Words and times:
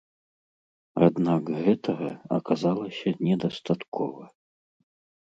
Аднак 1.07 1.51
гэтага 1.65 2.09
аказалася 2.37 3.13
недастаткова. 3.29 4.23